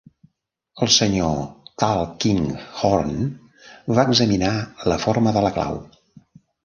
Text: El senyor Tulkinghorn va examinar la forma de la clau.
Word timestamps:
El 0.85 0.89
senyor 0.93 1.35
Tulkinghorn 1.83 3.13
va 3.99 4.07
examinar 4.13 4.55
la 4.93 4.99
forma 5.05 5.35
de 5.37 5.45
la 5.49 5.53
clau. 5.59 5.83